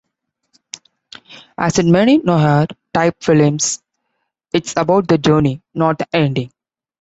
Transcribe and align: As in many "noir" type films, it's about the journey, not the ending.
As 1.59 1.77
in 1.77 1.91
many 1.91 2.17
"noir" 2.17 2.65
type 2.91 3.23
films, 3.23 3.83
it's 4.51 4.73
about 4.75 5.07
the 5.07 5.19
journey, 5.19 5.61
not 5.75 5.99
the 5.99 6.07
ending. 6.11 6.51